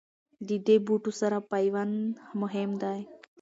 د 0.47 0.49
دې 0.67 0.75
بوټو 0.85 1.11
سره 1.21 1.37
پیوند 1.51 1.95
مهم 2.41 2.69
دی. 2.83 2.99